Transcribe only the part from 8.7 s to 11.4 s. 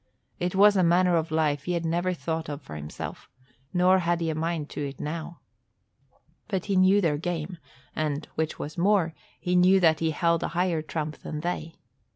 more, he knew that he held a higher trump